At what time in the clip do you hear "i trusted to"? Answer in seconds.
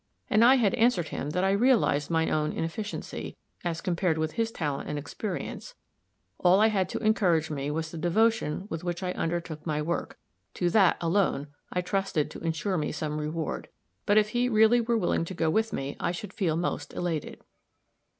11.71-12.39